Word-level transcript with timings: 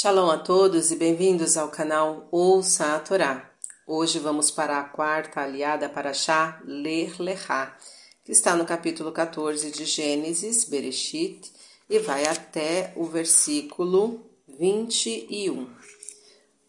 Shalom 0.00 0.30
a 0.30 0.38
todos 0.38 0.90
e 0.90 0.96
bem-vindos 0.96 1.58
ao 1.58 1.68
canal 1.68 2.26
Ouça 2.30 2.96
a 2.96 3.00
Torá. 3.00 3.50
Hoje 3.86 4.18
vamos 4.18 4.50
para 4.50 4.78
a 4.78 4.84
quarta 4.84 5.42
aliada 5.42 5.90
para 5.90 6.14
Shá 6.14 6.58
Ler 6.64 7.20
Lechá, 7.20 7.76
que 8.24 8.32
está 8.32 8.56
no 8.56 8.64
capítulo 8.64 9.12
14 9.12 9.70
de 9.70 9.84
Gênesis, 9.84 10.64
Bereshit, 10.64 11.52
e 11.86 11.98
vai 11.98 12.24
até 12.26 12.94
o 12.96 13.04
versículo 13.04 14.24
21. 14.48 15.68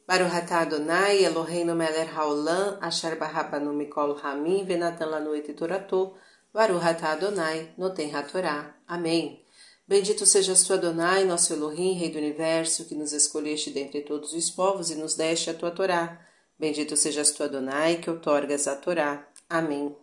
Baruch 0.06 0.36
atah 0.36 0.64
Adonai 0.64 1.24
Eloheinu 1.24 1.74
melech 1.74 2.12
haolam 2.14 2.80
asher 2.82 3.16
barabanu 3.16 3.72
mikol 3.72 4.20
hamim 4.22 4.66
venatan 4.66 5.10
lanu 5.10 5.34
et 5.34 5.56
torato 5.56 6.18
Baruch 6.54 6.84
Adonai 6.84 7.70
noten 7.78 8.14
hatorá. 8.14 8.76
Amém. 8.86 9.42
Bendito 9.88 10.26
sejas 10.26 10.64
tu, 10.64 10.74
Adonai, 10.74 11.26
nosso 11.26 11.54
Elohim, 11.54 11.94
Rei 11.94 12.10
do 12.10 12.18
Universo, 12.18 12.86
que 12.86 12.96
nos 12.96 13.12
escolheste 13.12 13.72
dentre 13.72 14.02
todos 14.02 14.34
os 14.34 14.50
povos 14.50 14.90
e 14.90 14.96
nos 14.96 15.16
deste 15.16 15.50
a 15.50 15.54
tua 15.54 15.72
Torá. 15.72 16.26
Bendito 16.58 16.96
sejas 16.96 17.32
tu, 17.32 17.44
Adonai, 17.44 17.98
que 17.98 18.10
outorgas 18.10 18.68
a 18.68 18.76
Torá. 18.76 19.28
Amém. 19.50 19.96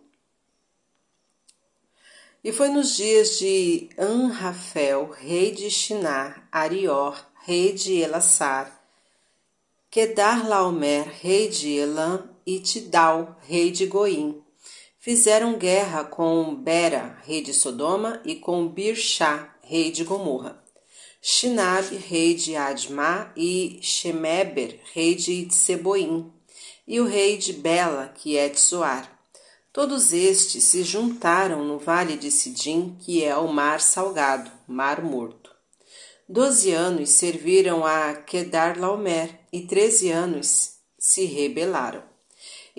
E 2.43 2.51
foi 2.51 2.69
nos 2.69 2.95
dias 2.95 3.37
de 3.39 3.89
Anrafel, 3.97 5.09
rei 5.09 5.51
de 5.51 5.69
Shinar, 5.69 6.47
Arior, 6.51 7.25
rei 7.43 7.73
de 7.73 7.97
Elassar, 7.97 8.79
Kedar 9.91 10.47
Laomer, 10.47 11.09
rei 11.19 11.49
de 11.49 11.75
Elam, 11.77 12.29
e 12.45 12.59
Tidal, 12.59 13.37
rei 13.41 13.71
de 13.71 13.87
Goim. 13.87 14.41
Fizeram 14.99 15.57
guerra 15.57 16.03
com 16.03 16.55
Bera, 16.55 17.17
rei 17.25 17.41
de 17.41 17.53
Sodoma, 17.53 18.21
e 18.23 18.35
com 18.35 18.67
Birchá, 18.67 19.55
rei 19.69 19.91
de 19.91 20.03
Gomorra, 20.03 20.59
Shinab, 21.21 21.95
rei 21.95 22.33
de 22.33 22.55
Admá, 22.55 23.31
e 23.37 23.77
Shemeber, 23.83 24.79
rei 24.95 25.13
de 25.13 25.53
Seboim, 25.53 26.33
e 26.87 26.99
o 26.99 27.05
rei 27.05 27.37
de 27.37 27.53
Bela, 27.53 28.11
que 28.15 28.35
é 28.35 28.49
de 28.49 28.59
Zoar. 28.59 29.07
Todos 29.71 30.11
estes 30.11 30.63
se 30.63 30.83
juntaram 30.83 31.63
no 31.63 31.77
vale 31.77 32.17
de 32.17 32.31
Sidim, 32.31 32.97
que 32.99 33.23
é 33.23 33.37
o 33.37 33.47
mar 33.47 33.79
salgado, 33.79 34.51
mar 34.67 35.03
morto. 35.03 35.51
Doze 36.27 36.71
anos 36.71 37.11
serviram 37.11 37.85
a 37.85 38.15
Kedar 38.15 38.79
Laomer, 38.79 39.39
e 39.53 39.61
treze 39.67 40.09
anos 40.09 40.77
se 40.97 41.25
rebelaram. 41.25 42.08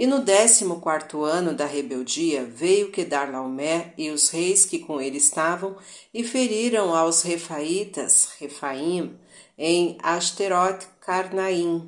E 0.01 0.07
no 0.07 0.21
décimo 0.21 0.81
quarto 0.81 1.25
ano 1.25 1.53
da 1.53 1.67
rebeldia 1.67 2.43
veio 2.43 2.91
Laomé 3.31 3.93
e 3.99 4.09
os 4.09 4.31
reis 4.31 4.65
que 4.65 4.79
com 4.79 4.99
ele 4.99 5.19
estavam 5.19 5.77
e 6.15 6.25
feriram 6.25 6.95
aos 6.95 7.21
refaitas, 7.21 8.31
Refaim, 8.39 9.15
em 9.59 9.99
Asterot 10.03 10.87
Carnaim, 11.03 11.87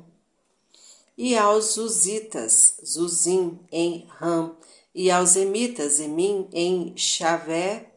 e 1.17 1.35
aos 1.35 1.73
Zuzitas, 1.73 2.77
Zuzim, 2.85 3.59
em 3.71 4.05
Ram, 4.19 4.57
e 4.93 5.09
aos 5.09 5.35
Emitas, 5.35 5.99
Emim, 5.99 6.47
em 6.53 6.95
Chavé, 6.95 7.93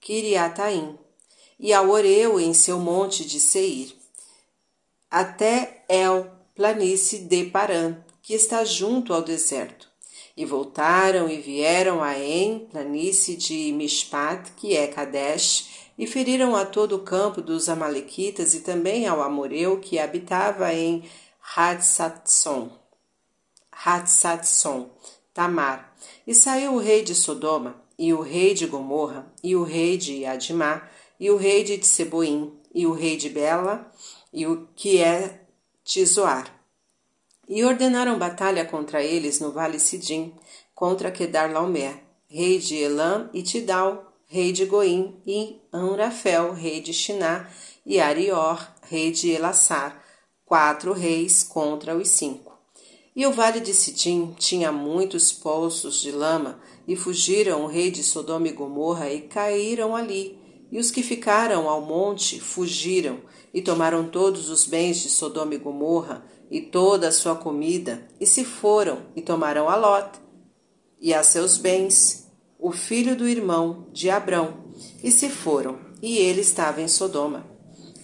Kiriataim, 0.00 0.98
e 1.60 1.72
ao 1.72 1.90
Oreu 1.90 2.40
em 2.40 2.52
seu 2.52 2.80
monte 2.80 3.24
de 3.24 3.38
Seir, 3.38 3.94
até 5.08 5.84
El, 5.88 6.28
planície 6.56 7.20
de 7.20 7.44
Paran, 7.44 8.02
que 8.22 8.34
está 8.34 8.64
junto 8.64 9.12
ao 9.12 9.22
deserto. 9.22 9.88
E 10.36 10.44
voltaram 10.44 11.28
e 11.28 11.40
vieram 11.40 12.02
a 12.02 12.18
En, 12.18 12.60
planície 12.70 13.36
de 13.36 13.72
Mishpat, 13.72 14.52
que 14.56 14.76
é 14.76 14.86
Kadesh, 14.86 15.90
e 15.98 16.06
feriram 16.06 16.56
a 16.56 16.64
todo 16.64 16.96
o 16.96 17.00
campo 17.00 17.42
dos 17.42 17.68
Amalequitas 17.68 18.54
e 18.54 18.60
também 18.60 19.06
ao 19.06 19.22
Amoreu 19.22 19.78
que 19.78 19.98
habitava 19.98 20.72
em 20.72 21.04
Hatsatson, 21.54 22.70
Hatsatson, 23.70 24.90
Tamar. 25.34 25.94
E 26.26 26.34
saiu 26.34 26.74
o 26.74 26.78
rei 26.78 27.02
de 27.02 27.14
Sodoma, 27.14 27.82
e 27.98 28.14
o 28.14 28.20
rei 28.20 28.54
de 28.54 28.66
Gomorra, 28.66 29.30
e 29.42 29.54
o 29.54 29.62
rei 29.62 29.98
de 29.98 30.24
Adimá, 30.24 30.88
e 31.18 31.30
o 31.30 31.36
rei 31.36 31.64
de 31.64 31.76
Tseboim, 31.76 32.58
e 32.74 32.86
o 32.86 32.92
rei 32.92 33.16
de 33.16 33.28
Bela, 33.28 33.92
e 34.32 34.46
o 34.46 34.68
que 34.74 35.02
é 35.02 35.42
Tizoar 35.84 36.59
e 37.50 37.64
ordenaram 37.64 38.16
batalha 38.16 38.64
contra 38.64 39.02
eles 39.02 39.40
no 39.40 39.50
vale 39.50 39.80
Sidim, 39.80 40.32
contra 40.72 41.10
Kedar 41.10 41.52
Laomer, 41.52 42.00
rei 42.28 42.60
de 42.60 42.80
Elam 42.80 43.28
e 43.34 43.42
Tidal, 43.42 44.14
rei 44.28 44.52
de 44.52 44.64
Goim, 44.64 45.20
e 45.26 45.60
Anrafel, 45.72 46.52
rei 46.52 46.80
de 46.80 46.94
Shiná, 46.94 47.50
e 47.84 47.98
Arior, 47.98 48.64
rei 48.88 49.10
de 49.10 49.30
Elassar, 49.30 50.00
quatro 50.46 50.92
reis 50.92 51.42
contra 51.42 51.96
os 51.96 52.08
cinco. 52.10 52.56
E 53.16 53.26
o 53.26 53.32
vale 53.32 53.58
de 53.58 53.74
Sidim 53.74 54.32
tinha 54.38 54.70
muitos 54.70 55.32
poços 55.32 56.00
de 56.00 56.12
lama, 56.12 56.60
e 56.86 56.94
fugiram 56.94 57.64
o 57.64 57.66
rei 57.66 57.90
de 57.90 58.04
Sodoma 58.04 58.46
e 58.46 58.52
Gomorra 58.52 59.10
e 59.10 59.22
caíram 59.22 59.96
ali. 59.96 60.38
E 60.70 60.78
os 60.78 60.92
que 60.92 61.02
ficaram 61.02 61.68
ao 61.68 61.80
monte 61.80 62.38
fugiram 62.38 63.18
e 63.52 63.60
tomaram 63.60 64.08
todos 64.08 64.48
os 64.48 64.66
bens 64.66 65.02
de 65.02 65.08
Sodoma 65.08 65.56
e 65.56 65.58
Gomorra 65.58 66.24
e 66.50 66.60
toda 66.60 67.08
a 67.08 67.12
sua 67.12 67.36
comida, 67.36 68.02
e 68.18 68.26
se 68.26 68.44
foram 68.44 68.98
e 69.14 69.22
tomaram 69.22 69.68
a 69.68 69.76
Lot 69.76 70.18
e 71.00 71.14
a 71.14 71.22
seus 71.22 71.56
bens, 71.56 72.28
o 72.58 72.72
filho 72.72 73.16
do 73.16 73.26
irmão 73.26 73.86
de 73.92 74.10
Abrão, 74.10 74.54
e 75.02 75.10
se 75.10 75.30
foram, 75.30 75.78
e 76.02 76.18
ele 76.18 76.40
estava 76.40 76.82
em 76.82 76.88
Sodoma. 76.88 77.46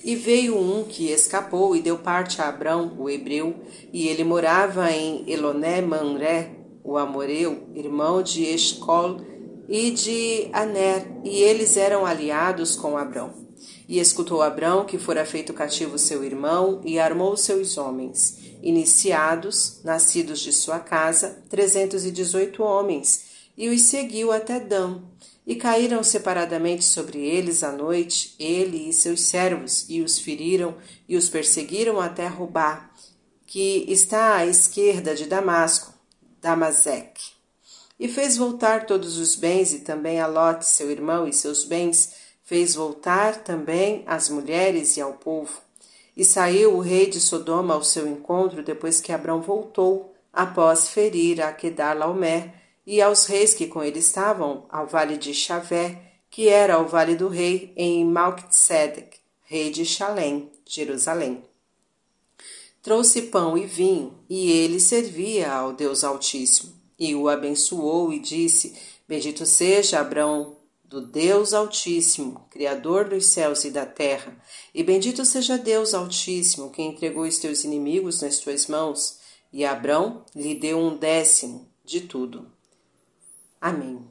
E 0.03 0.15
veio 0.15 0.57
um 0.57 0.85
que 0.85 1.11
escapou 1.11 1.75
e 1.75 1.83
deu 1.83 1.99
parte 1.99 2.41
a 2.41 2.49
Abrão, 2.49 2.97
o 2.99 3.11
hebreu, 3.11 3.55
e 3.93 4.09
ele 4.09 4.25
morava 4.25 4.91
em 4.93 5.29
Eloné 5.31 5.83
Manré, 5.83 6.53
o 6.83 6.97
amoreu, 6.97 7.69
irmão 7.75 8.23
de 8.23 8.45
Escol 8.45 9.21
e 9.69 9.91
de 9.91 10.49
Aner, 10.53 11.07
e 11.25 11.43
eles 11.43 11.77
eram 11.77 12.07
aliados 12.07 12.77
com 12.77 12.97
Abrão. 12.97 13.46
E 13.89 13.99
escutou 13.99 14.43
Abrão 14.43 14.85
que 14.85 14.99
fora 14.99 15.25
feito 15.25 15.53
cativo 15.53 15.99
seu 15.99 16.25
irmão, 16.25 16.81
e 16.85 16.99
armou 16.99 17.37
seus 17.37 17.79
homens, 17.79 18.39
iniciados, 18.63 19.81
nascidos 19.85 20.41
de 20.41 20.53
sua 20.53 20.81
casa, 20.81 21.43
trezentos 21.49 22.05
e 22.05 22.11
dezoito 22.11 22.63
homens, 22.63 23.25
e 23.57 23.69
os 23.69 23.83
seguiu 23.83 24.33
até 24.33 24.61
Dan. 24.61 25.01
E 25.47 25.55
caíram 25.55 26.03
separadamente 26.03 26.85
sobre 26.85 27.19
eles 27.21 27.63
à 27.63 27.71
noite, 27.71 28.35
ele 28.39 28.89
e 28.89 28.93
seus 28.93 29.21
servos, 29.21 29.87
e 29.89 30.01
os 30.01 30.19
feriram, 30.19 30.75
e 31.09 31.17
os 31.17 31.29
perseguiram 31.29 32.01
até 32.01 32.27
Rubá, 32.27 32.91
que 33.47 33.85
está 33.89 34.37
à 34.37 34.47
esquerda 34.47 35.15
de 35.15 35.27
Damasco, 35.27 35.95
Damaseque. 36.43 37.37
E 37.99 38.09
fez 38.09 38.37
voltar 38.37 38.87
todos 38.87 39.17
os 39.17 39.37
bens, 39.37 39.73
e 39.73 39.79
também 39.79 40.21
a 40.21 40.27
Lot, 40.27 40.67
seu 40.67 40.91
irmão, 40.91 41.27
e 41.27 41.33
seus 41.33 41.65
bens, 41.65 42.26
Fez 42.47 42.77
voltar 42.77 43.43
também 43.43 44.05
as 44.07 44.29
mulheres 44.29 44.97
e 44.97 45.01
ao 45.01 45.15
povo. 45.15 45.61
E 46.17 46.25
saiu 46.25 46.77
o 46.77 46.81
rei 46.81 47.11
de 47.11 47.21
Sodoma 47.21 47.75
ao 47.75 47.83
seu 47.83 48.07
encontro 48.07 48.63
depois 48.63 49.01
que 49.01 49.13
Abrão 49.13 49.43
voltou, 49.43 50.15
após 50.33 50.89
ferir 50.89 51.43
a 51.43 51.53
Kedar 51.53 51.99
Laomer 51.99 52.55
e 52.87 53.03
aos 53.03 53.27
reis 53.27 53.53
que 53.53 53.67
com 53.67 53.83
ele 53.83 53.99
estavam, 53.99 54.65
ao 54.69 54.87
vale 54.87 55.17
de 55.17 55.35
Chavé, 55.35 56.01
que 56.31 56.49
era 56.49 56.79
o 56.79 56.87
vale 56.87 57.17
do 57.17 57.27
rei, 57.27 57.73
em 57.77 58.05
Malkitsedek, 58.05 59.19
rei 59.43 59.71
de 59.71 59.85
Shalem, 59.85 60.49
Jerusalém. 60.65 61.43
Trouxe 62.81 63.23
pão 63.23 63.59
e 63.59 63.67
vinho, 63.67 64.15
e 64.31 64.53
ele 64.53 64.79
servia 64.79 65.53
ao 65.53 65.73
Deus 65.73 66.05
Altíssimo. 66.05 66.73
E 66.97 67.13
o 67.17 67.29
abençoou 67.29 68.13
e 68.13 68.21
disse: 68.21 68.77
Bendito 69.09 69.45
seja 69.45 69.99
Abrão 69.99 70.56
do 70.89 71.01
Deus 71.01 71.53
Altíssimo, 71.53 72.47
Criador 72.51 73.09
dos 73.09 73.27
céus 73.27 73.65
e 73.65 73.71
da 73.71 73.85
terra, 73.85 74.37
e 74.73 74.85
bendito 74.85 75.25
seja 75.25 75.59
Deus 75.59 75.95
Altíssimo, 75.95 76.71
que 76.71 76.83
entregou 76.83 77.25
os 77.25 77.39
teus 77.39 77.65
inimigos 77.65 78.23
nas 78.23 78.39
tuas 78.39 78.69
mãos, 78.69 79.19
e 79.53 79.65
Abrão 79.65 80.25
lhe 80.35 80.55
deu 80.55 80.79
um 80.79 80.97
décimo 80.97 81.69
de 81.85 82.03
tudo. 82.03 82.51
Amém. 83.61 84.09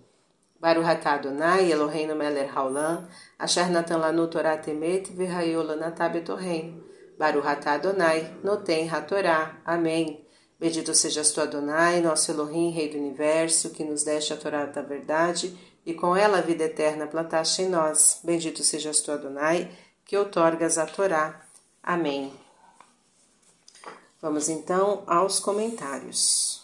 Baruch 0.59 0.87
atah 0.87 1.13
Adonai 1.13 1.71
Eloheinu 1.71 2.15
melech 2.15 2.51
haolam, 2.53 3.07
asher 3.37 3.69
natan 3.69 3.97
lanu 3.97 4.27
Torah 4.27 4.57
temet 4.57 5.11
v'hayol 5.11 5.63
lanatah 5.63 6.09
betorreinu. 6.09 6.83
Baruch 7.17 7.45
atah 7.45 7.73
Adonai 7.73 8.33
noten 8.43 8.89
hatorá. 8.89 9.61
Amém. 9.63 10.25
Bendito 10.59 10.93
sejas 10.95 11.31
tu, 11.31 11.41
Adonai, 11.41 12.01
nosso 12.01 12.31
Elohim, 12.31 12.71
Rei 12.71 12.89
do 12.89 12.97
Universo, 12.97 13.71
que 13.71 13.83
nos 13.83 14.03
deste 14.03 14.33
a 14.33 14.37
Torá 14.37 14.65
da 14.65 14.81
verdade 14.81 15.55
e 15.85 15.93
com 15.93 16.15
ela 16.15 16.39
a 16.39 16.41
vida 16.41 16.63
eterna 16.63 17.05
plantaste 17.05 17.61
em 17.61 17.69
nós. 17.69 18.19
Bendito 18.23 18.63
sejas 18.63 19.01
tu, 19.01 19.11
Adonai, 19.11 19.69
que 20.03 20.17
outorgas 20.17 20.77
a 20.77 20.85
Torá. 20.85 21.45
Amém. 21.83 22.33
Vamos 24.21 24.49
então 24.49 25.03
aos 25.05 25.39
comentários. 25.39 26.63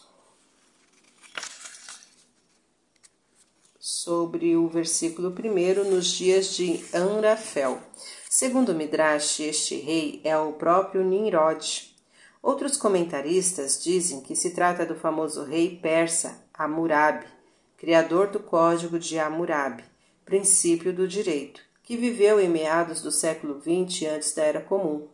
Sobre 3.79 4.55
o 4.55 4.67
versículo 4.67 5.31
primeiro, 5.31 5.85
nos 5.85 6.07
dias 6.07 6.55
de 6.55 6.83
Anrafel. 6.91 7.79
Segundo 8.27 8.73
Midrash, 8.73 9.41
este 9.41 9.75
rei 9.75 10.21
é 10.23 10.35
o 10.35 10.53
próprio 10.53 11.03
Nimrod. 11.03 11.93
Outros 12.41 12.77
comentaristas 12.77 13.83
dizem 13.83 14.21
que 14.21 14.35
se 14.35 14.51
trata 14.51 14.83
do 14.83 14.95
famoso 14.95 15.43
rei 15.43 15.77
persa 15.77 16.43
Hammurabi, 16.51 17.27
criador 17.81 18.27
do 18.27 18.39
Código 18.39 18.99
de 18.99 19.17
Hammurabi, 19.17 19.83
princípio 20.23 20.93
do 20.93 21.07
direito, 21.07 21.61
que 21.81 21.97
viveu 21.97 22.39
em 22.39 22.47
meados 22.47 23.01
do 23.01 23.11
século 23.11 23.59
XX 23.59 24.07
antes 24.07 24.35
da 24.35 24.43
Era 24.43 24.61
Comum. 24.61 25.07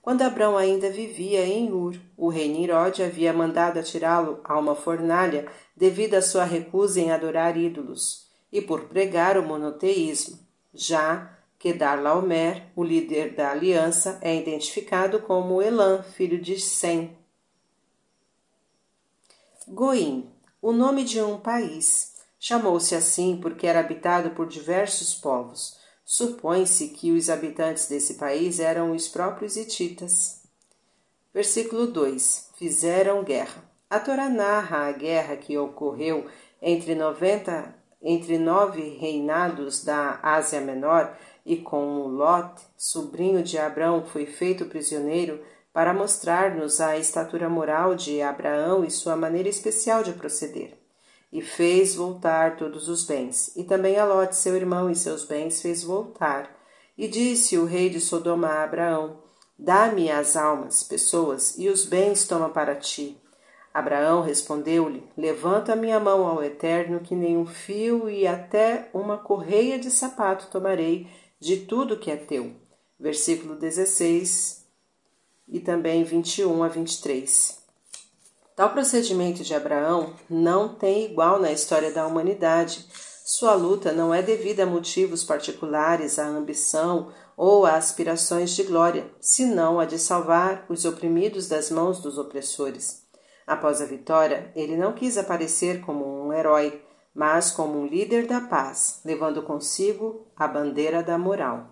Quando 0.00 0.22
Abrão 0.22 0.56
ainda 0.56 0.88
vivia 0.88 1.44
em 1.44 1.72
Ur, 1.72 1.96
o 2.16 2.28
rei 2.28 2.48
Nimrod 2.48 3.02
havia 3.02 3.32
mandado 3.32 3.80
atirá-lo 3.80 4.38
a 4.44 4.56
uma 4.56 4.76
fornalha 4.76 5.48
devido 5.76 6.14
à 6.14 6.22
sua 6.22 6.44
recusa 6.44 7.00
em 7.00 7.10
adorar 7.10 7.56
ídolos 7.56 8.28
e 8.52 8.62
por 8.62 8.82
pregar 8.82 9.36
o 9.36 9.42
monoteísmo. 9.42 10.38
Já 10.72 11.36
Kedar 11.58 12.00
Laomer, 12.00 12.68
o 12.76 12.84
líder 12.84 13.34
da 13.34 13.50
aliança, 13.50 14.20
é 14.22 14.32
identificado 14.36 15.18
como 15.18 15.60
Elam, 15.60 16.04
filho 16.04 16.40
de 16.40 16.60
Sem. 16.60 17.18
Goim, 19.66 20.30
o 20.60 20.70
nome 20.70 21.02
de 21.02 21.20
um 21.20 21.36
país. 21.36 22.11
Chamou-se 22.44 22.92
assim 22.96 23.38
porque 23.40 23.68
era 23.68 23.78
habitado 23.78 24.30
por 24.30 24.48
diversos 24.48 25.14
povos. 25.14 25.78
Supõe-se 26.04 26.88
que 26.88 27.12
os 27.12 27.30
habitantes 27.30 27.86
desse 27.86 28.14
país 28.14 28.58
eram 28.58 28.90
os 28.90 29.06
próprios 29.06 29.56
hititas. 29.56 30.42
Versículo 31.32 31.86
2: 31.86 32.50
Fizeram 32.58 33.22
guerra. 33.22 33.62
A 33.88 34.00
Torá 34.00 34.28
narra 34.28 34.88
a 34.88 34.90
guerra 34.90 35.36
que 35.36 35.56
ocorreu 35.56 36.26
entre, 36.60 36.96
90, 36.96 37.76
entre 38.02 38.36
nove 38.38 38.88
reinados 38.98 39.84
da 39.84 40.18
Ásia 40.20 40.60
Menor 40.60 41.16
e 41.46 41.58
com 41.58 42.08
Lot, 42.08 42.60
sobrinho 42.76 43.44
de 43.44 43.56
Abrão, 43.56 44.04
foi 44.04 44.26
feito 44.26 44.64
prisioneiro 44.64 45.40
para 45.72 45.94
mostrar-nos 45.94 46.80
a 46.80 46.98
estatura 46.98 47.48
moral 47.48 47.94
de 47.94 48.20
Abraão 48.20 48.84
e 48.84 48.90
sua 48.90 49.14
maneira 49.14 49.48
especial 49.48 50.02
de 50.02 50.12
proceder. 50.14 50.81
E 51.32 51.40
fez 51.40 51.94
voltar 51.94 52.56
todos 52.56 52.88
os 52.88 53.04
bens, 53.04 53.56
e 53.56 53.64
também 53.64 53.98
a 53.98 54.04
Lot, 54.04 54.36
seu 54.36 54.54
irmão, 54.54 54.90
e 54.90 54.94
seus 54.94 55.24
bens 55.24 55.62
fez 55.62 55.82
voltar. 55.82 56.54
E 56.96 57.08
disse 57.08 57.56
o 57.56 57.64
rei 57.64 57.88
de 57.88 58.00
Sodoma 58.00 58.48
a 58.48 58.64
Abraão: 58.64 59.18
Dá-me 59.58 60.10
as 60.10 60.36
almas, 60.36 60.82
pessoas, 60.82 61.56
e 61.56 61.68
os 61.68 61.86
bens 61.86 62.26
toma 62.26 62.50
para 62.50 62.76
ti. 62.76 63.16
Abraão 63.72 64.20
respondeu-lhe: 64.20 65.02
Levanta 65.16 65.74
minha 65.74 65.98
mão 65.98 66.26
ao 66.26 66.44
Eterno, 66.44 67.00
que 67.00 67.14
nem 67.14 67.38
um 67.38 67.46
fio 67.46 68.10
e 68.10 68.26
até 68.26 68.90
uma 68.92 69.16
correia 69.16 69.78
de 69.78 69.90
sapato 69.90 70.48
tomarei 70.50 71.08
de 71.40 71.58
tudo 71.58 71.98
que 71.98 72.10
é 72.10 72.16
teu. 72.16 72.52
Versículo 73.00 73.56
16 73.56 74.62
e 75.48 75.60
também 75.60 76.02
21 76.02 76.62
a 76.62 76.68
23. 76.68 77.61
Tal 78.62 78.70
procedimento 78.70 79.42
de 79.42 79.56
Abraão 79.56 80.14
não 80.30 80.72
tem 80.72 81.04
igual 81.04 81.40
na 81.40 81.50
história 81.50 81.90
da 81.90 82.06
humanidade. 82.06 82.86
Sua 83.24 83.54
luta 83.54 83.90
não 83.90 84.14
é 84.14 84.22
devida 84.22 84.62
a 84.62 84.66
motivos 84.66 85.24
particulares, 85.24 86.16
à 86.16 86.28
ambição 86.28 87.12
ou 87.36 87.66
a 87.66 87.74
aspirações 87.74 88.54
de 88.54 88.62
glória, 88.62 89.10
senão 89.20 89.80
a 89.80 89.84
de 89.84 89.98
salvar 89.98 90.64
os 90.68 90.84
oprimidos 90.84 91.48
das 91.48 91.72
mãos 91.72 92.00
dos 92.00 92.18
opressores. 92.18 93.02
Após 93.44 93.82
a 93.82 93.84
vitória, 93.84 94.52
ele 94.54 94.76
não 94.76 94.92
quis 94.92 95.18
aparecer 95.18 95.80
como 95.80 96.24
um 96.24 96.32
herói, 96.32 96.80
mas 97.12 97.50
como 97.50 97.80
um 97.80 97.86
líder 97.88 98.28
da 98.28 98.42
paz, 98.42 99.00
levando 99.04 99.42
consigo 99.42 100.28
a 100.36 100.46
bandeira 100.46 101.02
da 101.02 101.18
moral. 101.18 101.66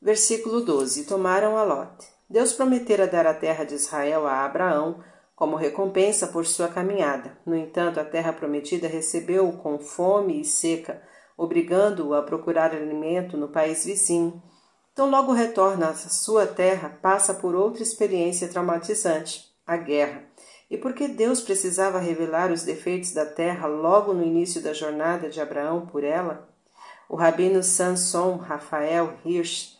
Versículo 0.00 0.60
12: 0.60 1.06
Tomaram 1.06 1.56
a 1.58 1.64
Lot. 1.64 2.06
Deus 2.30 2.52
prometera 2.52 3.08
dar 3.08 3.26
a 3.26 3.34
terra 3.34 3.64
de 3.64 3.74
Israel 3.74 4.28
a 4.28 4.44
Abraão 4.44 5.02
como 5.34 5.56
recompensa 5.56 6.28
por 6.28 6.46
sua 6.46 6.68
caminhada. 6.68 7.36
No 7.44 7.56
entanto, 7.56 7.98
a 7.98 8.04
terra 8.04 8.32
prometida 8.32 8.86
recebeu-o 8.86 9.56
com 9.58 9.78
fome 9.78 10.40
e 10.40 10.44
seca, 10.44 11.02
obrigando-o 11.36 12.14
a 12.14 12.22
procurar 12.22 12.72
alimento 12.72 13.36
no 13.36 13.48
país 13.48 13.84
vizinho. 13.84 14.42
Então, 14.92 15.10
logo 15.10 15.32
retorna 15.32 15.88
à 15.88 15.94
sua 15.94 16.46
terra, 16.46 16.98
passa 17.02 17.34
por 17.34 17.54
outra 17.54 17.82
experiência 17.82 18.48
traumatizante, 18.48 19.52
a 19.66 19.76
guerra. 19.76 20.22
E 20.70 20.78
por 20.78 20.94
que 20.94 21.08
Deus 21.08 21.40
precisava 21.40 21.98
revelar 21.98 22.52
os 22.52 22.62
defeitos 22.62 23.12
da 23.12 23.26
terra 23.26 23.66
logo 23.66 24.14
no 24.14 24.22
início 24.22 24.62
da 24.62 24.72
jornada 24.72 25.28
de 25.28 25.40
Abraão 25.40 25.86
por 25.86 26.04
ela? 26.04 26.48
O 27.08 27.16
rabino 27.16 27.62
Sanson 27.62 28.36
Rafael 28.36 29.14
Hirsch 29.24 29.76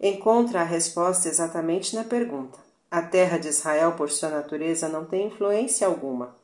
encontra 0.00 0.60
a 0.60 0.64
resposta 0.64 1.28
exatamente 1.28 1.94
na 1.94 2.04
pergunta. 2.04 2.69
A 2.90 3.02
terra 3.02 3.38
de 3.38 3.48
Israel, 3.48 3.92
por 3.92 4.10
sua 4.10 4.30
natureza, 4.30 4.88
não 4.88 5.04
tem 5.04 5.28
influência 5.28 5.86
alguma, 5.86 6.36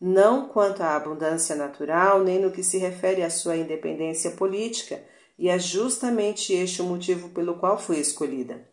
não 0.00 0.48
quanto 0.48 0.82
à 0.82 0.96
abundância 0.96 1.54
natural, 1.54 2.24
nem 2.24 2.40
no 2.40 2.50
que 2.50 2.62
se 2.62 2.78
refere 2.78 3.22
à 3.22 3.28
sua 3.28 3.56
independência 3.56 4.30
política, 4.30 5.02
e 5.38 5.48
é 5.48 5.58
justamente 5.58 6.52
este 6.52 6.80
o 6.80 6.86
motivo 6.86 7.28
pelo 7.30 7.54
qual 7.54 7.78
foi 7.78 7.98
escolhida. 7.98 8.66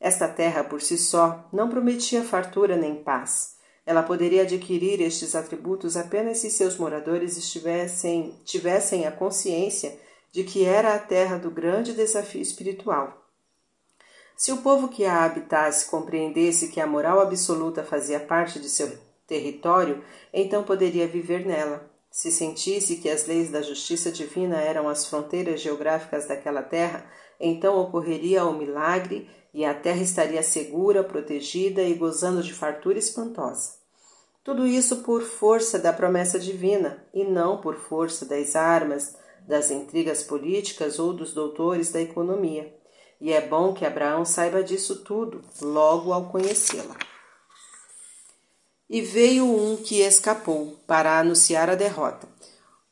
Esta 0.00 0.28
terra, 0.28 0.64
por 0.64 0.80
si 0.80 0.96
só, 0.96 1.48
não 1.52 1.68
prometia 1.68 2.24
fartura 2.24 2.76
nem 2.76 2.96
paz 2.96 3.54
ela 3.86 4.02
poderia 4.02 4.42
adquirir 4.42 5.00
estes 5.00 5.34
atributos 5.34 5.96
apenas 5.96 6.38
se 6.38 6.50
seus 6.50 6.76
moradores 6.76 7.36
estivessem, 7.36 8.34
tivessem 8.44 9.06
a 9.06 9.12
consciência 9.12 9.98
de 10.32 10.42
que 10.42 10.64
era 10.64 10.94
a 10.94 10.98
terra 10.98 11.36
do 11.36 11.50
grande 11.50 11.92
desafio 11.92 12.40
espiritual. 12.40 13.23
Se 14.36 14.50
o 14.50 14.58
povo 14.58 14.88
que 14.88 15.04
a 15.04 15.24
habitasse 15.24 15.88
compreendesse 15.90 16.68
que 16.68 16.80
a 16.80 16.86
moral 16.86 17.20
absoluta 17.20 17.84
fazia 17.84 18.18
parte 18.18 18.58
de 18.58 18.68
seu 18.68 18.90
território, 19.26 20.02
então 20.32 20.64
poderia 20.64 21.06
viver 21.06 21.46
nela. 21.46 21.88
Se 22.10 22.30
sentisse 22.30 22.96
que 22.96 23.08
as 23.08 23.26
leis 23.26 23.50
da 23.50 23.62
justiça 23.62 24.10
divina 24.10 24.60
eram 24.60 24.88
as 24.88 25.06
fronteiras 25.06 25.60
geográficas 25.60 26.26
daquela 26.26 26.62
terra, 26.62 27.04
então 27.40 27.78
ocorreria 27.78 28.44
o 28.44 28.56
milagre 28.56 29.28
e 29.52 29.64
a 29.64 29.74
terra 29.74 30.02
estaria 30.02 30.42
segura, 30.42 31.04
protegida 31.04 31.82
e 31.82 31.94
gozando 31.94 32.42
de 32.42 32.52
fartura 32.52 32.98
espantosa. 32.98 33.74
Tudo 34.42 34.66
isso 34.66 34.98
por 34.98 35.22
força 35.22 35.78
da 35.78 35.92
promessa 35.92 36.38
divina 36.38 37.04
e 37.14 37.24
não 37.24 37.60
por 37.60 37.76
força 37.76 38.26
das 38.26 38.54
armas, 38.54 39.16
das 39.46 39.70
intrigas 39.70 40.22
políticas 40.22 40.98
ou 40.98 41.12
dos 41.12 41.32
doutores 41.32 41.90
da 41.90 42.00
economia. 42.00 42.72
E 43.20 43.32
é 43.32 43.40
bom 43.40 43.72
que 43.72 43.84
Abraão 43.84 44.24
saiba 44.24 44.62
disso 44.62 44.96
tudo, 44.96 45.42
logo 45.60 46.12
ao 46.12 46.28
conhecê-la. 46.30 46.96
E 48.88 49.00
veio 49.00 49.44
um 49.44 49.76
que 49.76 50.00
escapou 50.00 50.78
para 50.86 51.18
anunciar 51.18 51.70
a 51.70 51.74
derrota. 51.74 52.28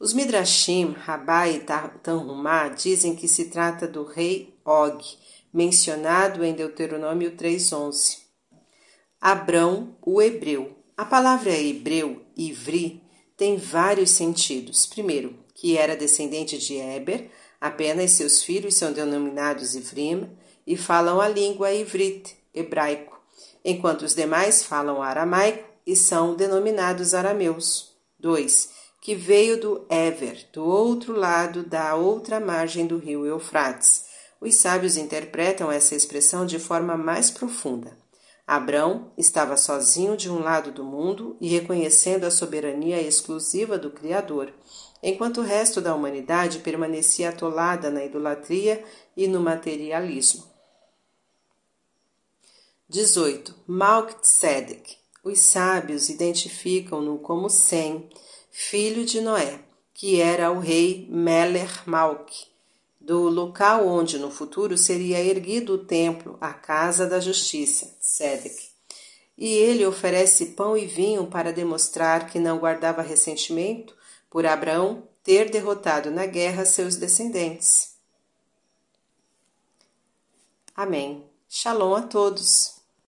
Os 0.00 0.12
Midrashim, 0.12 0.92
Rabai 0.92 1.56
e 1.56 1.98
Tanhumá 2.02 2.68
dizem 2.68 3.14
que 3.14 3.28
se 3.28 3.50
trata 3.50 3.86
do 3.86 4.04
rei 4.04 4.58
Og, 4.64 5.00
mencionado 5.52 6.44
em 6.44 6.54
Deuteronômio 6.54 7.36
3:11. 7.36 8.18
Abrão, 9.20 9.96
o 10.02 10.20
hebreu. 10.20 10.76
A 10.96 11.04
palavra 11.04 11.52
hebreu, 11.52 12.22
ivri, 12.36 13.02
tem 13.36 13.56
vários 13.56 14.10
sentidos. 14.10 14.86
Primeiro, 14.86 15.38
que 15.54 15.76
era 15.76 15.96
descendente 15.96 16.58
de 16.58 16.76
Eber, 16.76 17.30
apenas 17.62 18.10
seus 18.10 18.42
filhos 18.42 18.74
são 18.74 18.92
denominados 18.92 19.74
ivrim 19.74 20.28
e 20.66 20.76
falam 20.76 21.20
a 21.20 21.28
língua 21.28 21.72
ivrit, 21.72 22.36
hebraico, 22.52 23.18
enquanto 23.64 24.02
os 24.02 24.14
demais 24.14 24.62
falam 24.62 25.00
aramaico 25.00 25.64
e 25.86 25.94
são 25.94 26.34
denominados 26.34 27.14
arameus. 27.14 27.92
2. 28.18 28.70
Que 29.00 29.14
veio 29.14 29.60
do 29.60 29.86
Ever, 29.88 30.46
do 30.52 30.64
outro 30.64 31.16
lado 31.16 31.62
da 31.62 31.94
outra 31.94 32.38
margem 32.38 32.86
do 32.86 32.98
rio 32.98 33.24
Eufrates 33.24 34.12
os 34.42 34.56
sábios 34.56 34.96
interpretam 34.96 35.70
essa 35.70 35.94
expressão 35.94 36.44
de 36.44 36.58
forma 36.58 36.96
mais 36.96 37.30
profunda. 37.30 37.96
Abrão 38.44 39.12
estava 39.16 39.56
sozinho 39.56 40.16
de 40.16 40.28
um 40.28 40.40
lado 40.40 40.72
do 40.72 40.82
mundo 40.82 41.36
e 41.40 41.46
reconhecendo 41.46 42.24
a 42.24 42.30
soberania 42.30 43.00
exclusiva 43.00 43.78
do 43.78 43.88
Criador, 43.88 44.52
enquanto 45.02 45.40
o 45.40 45.44
resto 45.44 45.80
da 45.80 45.94
humanidade 45.94 46.60
permanecia 46.60 47.30
atolada 47.30 47.90
na 47.90 48.04
idolatria 48.04 48.84
e 49.16 49.26
no 49.26 49.40
materialismo. 49.40 50.44
18. 52.88 53.54
Malktzedek. 53.66 54.98
Os 55.24 55.40
sábios 55.40 56.08
identificam-no 56.08 57.18
como 57.18 57.48
Sem, 57.48 58.08
filho 58.50 59.04
de 59.04 59.20
Noé, 59.20 59.60
que 59.94 60.20
era 60.20 60.50
o 60.50 60.58
rei 60.58 61.06
Meler 61.10 61.70
Malk, 61.86 62.32
do 63.00 63.28
local 63.28 63.86
onde 63.86 64.18
no 64.18 64.30
futuro 64.30 64.76
seria 64.76 65.22
erguido 65.22 65.74
o 65.74 65.84
templo, 65.84 66.36
a 66.40 66.52
casa 66.52 67.06
da 67.06 67.20
justiça, 67.20 67.96
Sedek. 68.00 68.70
E 69.38 69.48
ele 69.54 69.86
oferece 69.86 70.46
pão 70.46 70.76
e 70.76 70.86
vinho 70.86 71.26
para 71.26 71.52
demonstrar 71.52 72.28
que 72.28 72.38
não 72.38 72.58
guardava 72.58 73.00
ressentimento 73.00 73.94
por 74.32 74.46
Abraão 74.46 75.06
ter 75.22 75.50
derrotado 75.50 76.10
na 76.10 76.24
guerra 76.24 76.64
seus 76.64 76.96
descendentes. 76.96 77.98
Amém. 80.74 81.30
Shalom 81.46 81.94
a 81.94 82.02
todos. 82.02 82.81